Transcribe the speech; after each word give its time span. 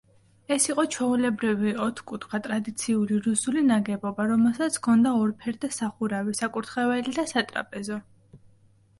ეს 0.53 0.63
იყო 0.67 0.83
ჩვეულებრივი 0.93 1.73
ოთკუთხა 1.87 2.39
ტრადიციული 2.47 3.17
რუსული 3.25 3.61
ნაგებობა, 3.65 4.25
რომელსაც 4.31 4.79
ჰქონდა 4.79 5.11
ორფერდა 5.25 5.69
სახურავი, 5.77 6.33
საკურთხეველი 6.39 7.15
და 7.19 7.27
სატრაპეზო. 7.33 7.99